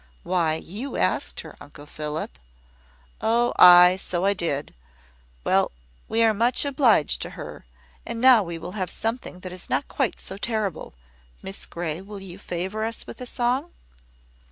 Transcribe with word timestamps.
"Why, 0.23 0.55
you 0.55 0.97
asked 0.97 1.41
her, 1.41 1.55
Uncle 1.61 1.85
Philip." 1.85 2.39
"Oh, 3.21 3.53
ay, 3.59 3.99
so 4.01 4.25
I 4.25 4.33
did. 4.33 4.73
Well, 5.43 5.69
we 6.09 6.23
are 6.23 6.33
much 6.33 6.65
obliged 6.65 7.21
to 7.21 7.29
her; 7.37 7.65
and 8.03 8.19
now 8.19 8.41
we 8.41 8.57
will 8.57 8.71
have 8.71 8.89
something 8.89 9.41
that 9.41 9.51
is 9.51 9.69
not 9.69 9.87
quite 9.87 10.19
so 10.19 10.37
terrible. 10.37 10.95
Miss 11.43 11.67
Grey, 11.67 11.97
you 11.97 12.03
will 12.05 12.37
favour 12.39 12.83
us 12.83 13.05
with 13.05 13.21
a 13.21 13.27
song?" 13.27 13.73